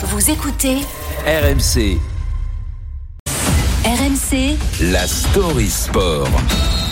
[0.00, 0.76] Vous écoutez
[1.26, 1.98] RMC,
[3.84, 4.56] RMC
[4.92, 6.28] la story sport.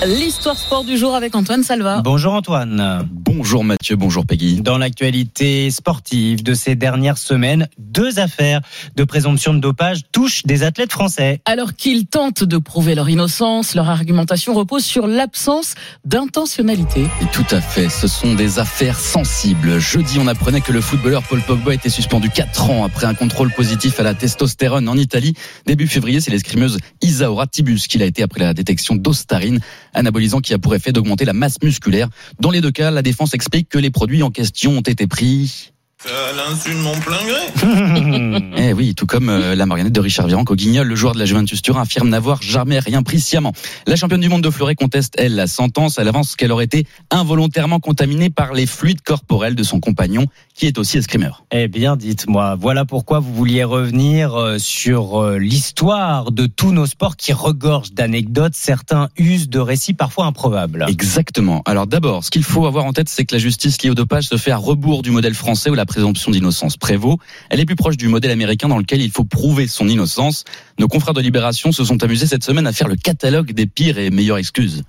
[0.05, 2.01] L'histoire sport du jour avec Antoine Salva.
[2.03, 3.09] Bonjour Antoine.
[3.29, 4.61] Bonjour Mathieu, bonjour Peggy.
[4.61, 8.61] Dans l'actualité sportive de ces dernières semaines, deux affaires
[8.95, 11.41] de présomption de dopage touchent des athlètes français.
[11.45, 15.75] Alors qu'ils tentent de prouver leur innocence, leur argumentation repose sur l'absence
[16.05, 17.09] d'intentionnalité.
[17.21, 19.81] Et tout à fait, ce sont des affaires sensibles.
[19.81, 23.51] Jeudi, on apprenait que le footballeur Paul Pogba était suspendu 4 ans après un contrôle
[23.51, 25.35] positif à la testostérone en Italie.
[25.67, 29.59] Début février, c'est l'escrimeuse Isaora Tibus qui l'a été après la détection d'ostarine,
[29.95, 32.09] anabolisant qui a pour effet d'augmenter la masse musculaire.
[32.39, 35.73] Dans les deux cas, la défense explique que les produits en question ont été pris
[36.05, 38.36] À l'insu de mon plein gré.
[38.77, 41.25] Oui, tout comme euh, la marionnette de Richard Virenque au Guignol, le joueur de la
[41.25, 43.55] Juventus Turin affirme n'avoir jamais rien pris sciemment.
[43.87, 45.99] La championne du monde de fleuret conteste, elle, la sentence.
[45.99, 50.67] Elle avance qu'elle aurait été involontairement contaminée par les fluides corporels de son compagnon, qui
[50.67, 51.47] est aussi escrimeur.
[51.53, 56.85] Eh bien, dites-moi, voilà pourquoi vous vouliez revenir euh, sur euh, l'histoire de tous nos
[56.85, 58.55] sports qui regorgent d'anecdotes.
[58.55, 60.85] Certains usent de récits parfois improbables.
[60.87, 61.63] Exactement.
[61.65, 64.25] Alors d'abord, ce qu'il faut avoir en tête, c'est que la justice liée au dopage
[64.25, 67.19] se fait à rebours du modèle français où la présomption d'innocence prévaut.
[67.49, 70.45] Elle est plus proche du modèle américain dans lequel il faut prouver son innocence.
[70.79, 73.99] Nos confrères de Libération se sont amusés cette semaine à faire le catalogue des pires
[73.99, 74.83] et meilleures excuses.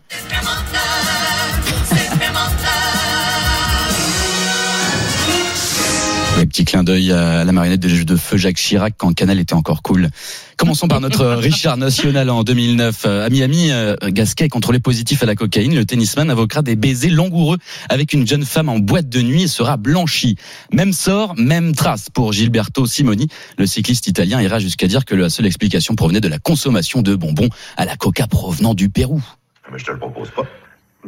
[6.67, 10.09] Clins d'œil à la marionnette de, de feu Jacques Chirac quand Canal était encore cool.
[10.57, 13.05] Commençons par notre Richard National en 2009.
[13.05, 15.73] Euh, À Miami, euh, Gasquet contrôlé positif à la cocaïne.
[15.73, 17.57] Le tennisman invoquera des baisers langoureux
[17.87, 20.35] avec une jeune femme en boîte de nuit et sera blanchi.
[20.73, 23.29] Même sort, même trace pour Gilberto Simoni.
[23.57, 27.15] Le cycliste italien ira jusqu'à dire que la seule explication provenait de la consommation de
[27.15, 29.23] bonbons à la coca provenant du Pérou.
[29.71, 30.43] Mais je te le propose pas.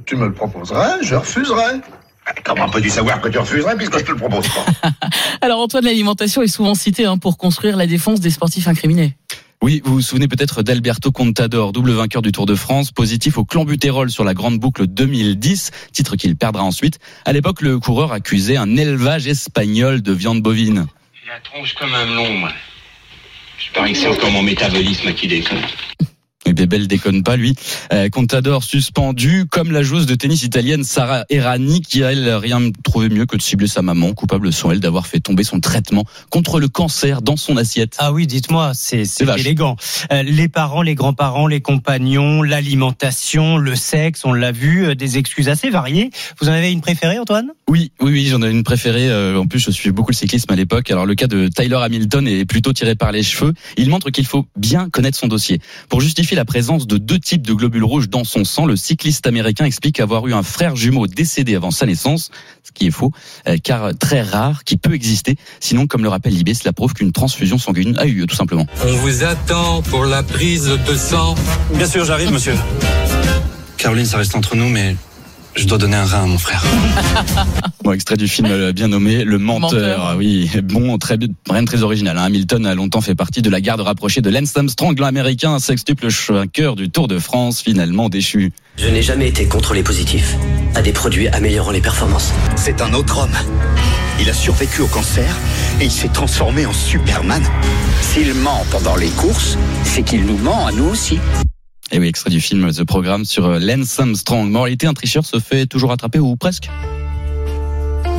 [0.06, 1.82] Tu me le proposerais, je refuserais.
[2.50, 4.66] Comment peux-tu savoir que tu refuserais puisque je te le propose pas
[5.42, 9.16] Alors Antoine, l'alimentation est souvent citée hein, pour construire la défense des sportifs incriminés.
[9.62, 13.46] Oui, vous vous souvenez peut-être d'Alberto Contador, double vainqueur du Tour de France, positif au
[13.46, 16.98] clenbutérol sur la Grande Boucle 2010, titre qu'il perdra ensuite.
[17.24, 20.88] À l'époque, le coureur accusait un élevage espagnol de viande bovine.
[21.22, 22.52] J'ai la tronche comme un melon, moi.
[23.60, 25.60] Je parie que c'est encore mon métabolisme qui déconne.
[26.60, 27.56] Et Bébel déconne pas, lui.
[27.94, 32.60] Euh, Contador suspendu, comme la joueuse de tennis italienne Sarah Errani, qui a, elle, rien
[32.84, 36.04] trouvé mieux que de cibler sa maman, coupable sont elle d'avoir fait tomber son traitement
[36.30, 37.96] contre le cancer dans son assiette.
[38.00, 39.78] Ah oui, dites-moi, c'est élégant.
[40.12, 45.18] Euh, les parents, les grands-parents, les compagnons, l'alimentation, le sexe, on l'a vu, euh, des
[45.18, 46.10] excuses assez variées.
[46.42, 47.52] Vous en avez une préférée, Antoine?
[47.68, 49.10] Oui, oui, oui, j'en ai une préférée.
[49.10, 50.92] euh, en plus, je suis beaucoup le cyclisme à l'époque.
[50.92, 53.54] Alors, le cas de Tyler Hamilton est plutôt tiré par les cheveux.
[53.78, 55.60] Il montre qu'il faut bien connaître son dossier.
[55.88, 59.28] Pour justifier la présence de deux types de globules rouges dans son sang, le cycliste
[59.28, 62.32] américain explique avoir eu un frère jumeau décédé avant sa naissance,
[62.64, 63.12] ce qui est faux,
[63.48, 65.36] euh, car très rare, qui peut exister.
[65.60, 68.66] Sinon, comme le rappelle Libé, cela prouve qu'une transfusion sanguine a eu lieu, tout simplement.
[68.84, 71.36] On vous attend pour la prise de sang.
[71.76, 72.56] Bien sûr, j'arrive, monsieur.
[73.78, 74.96] Caroline, ça reste entre nous, mais
[75.56, 76.66] je dois donner un rein à mon frère.
[77.90, 79.72] Bon, extrait du film bien nommé Le Menteur.
[79.72, 80.06] Menteur.
[80.10, 81.18] Ah Oui, bon, très,
[81.50, 82.20] rien de très original.
[82.20, 82.26] hein.
[82.26, 86.08] Hamilton a longtemps fait partie de la garde rapprochée de Lance Armstrong, l'américain, un sextuple
[86.30, 88.52] vainqueur du Tour de France, finalement déchu.
[88.78, 90.36] Je n'ai jamais été contrôlé positif
[90.76, 92.32] à des produits améliorant les performances.
[92.56, 93.36] C'est un autre homme.
[94.22, 95.36] Il a survécu au cancer
[95.82, 97.42] et il s'est transformé en Superman.
[98.04, 101.18] S'il ment pendant les courses, c'est qu'il nous ment à nous aussi.
[101.92, 104.48] Et oui, extrait du film The Programme sur Lance Armstrong.
[104.48, 106.70] Moralité, un tricheur se fait toujours attraper ou presque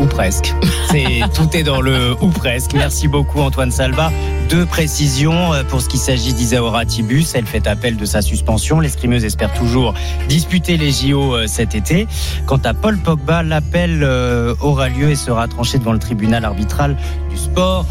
[0.00, 0.54] Ou presque.
[0.90, 2.72] C'est tout est dans le ou presque.
[2.72, 4.10] Merci beaucoup Antoine Salva.
[4.48, 7.34] Deux précisions euh, pour ce qui s'agit d'Isaora Tibus.
[7.34, 8.80] Elle fait appel de sa suspension.
[8.80, 9.94] L'escrimeuse espère toujours
[10.28, 12.08] disputer les JO euh, cet été.
[12.46, 16.96] Quant à Paul Pogba, l'appel euh, aura lieu et sera tranché devant le tribunal arbitral
[17.28, 17.84] du sport.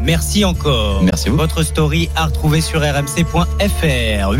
[0.00, 1.02] Merci encore.
[1.02, 1.38] Merci à vous.
[1.38, 4.34] Votre story à retrouver sur rmc.fr.